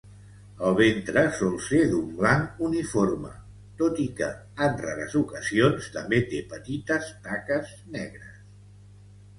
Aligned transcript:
El 0.67 0.77
ventre 0.77 1.23
sol 1.39 1.51
ser 1.65 1.81
d'un 1.91 2.07
blanc 2.21 2.63
uniforme, 2.69 3.35
tot 3.83 4.01
i 4.05 4.07
que 4.21 4.31
en 4.69 4.81
rares 4.87 5.15
ocasions 5.23 5.93
també 5.99 6.25
té 6.35 6.43
petites 6.57 7.13
taques 7.31 7.77
negres. 8.01 8.39